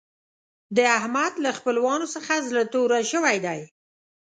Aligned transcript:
د 0.77 0.79
احمد 0.97 1.33
له 1.43 1.51
خپلوانو 1.57 2.05
څخه 2.15 2.33
زړه 2.47 2.63
تور 2.73 2.89
شوی 3.11 3.37
دی. 3.45 3.59